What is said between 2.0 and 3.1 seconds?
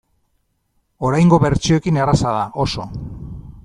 erraza da, oso.